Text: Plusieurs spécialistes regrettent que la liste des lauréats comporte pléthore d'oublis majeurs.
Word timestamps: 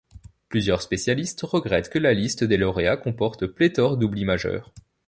Plusieurs 0.49 0.81
spécialistes 0.81 1.41
regrettent 1.43 1.91
que 1.91 1.99
la 1.99 2.15
liste 2.15 2.43
des 2.43 2.57
lauréats 2.57 2.97
comporte 2.97 3.45
pléthore 3.45 3.97
d'oublis 3.97 4.25
majeurs. 4.25 4.73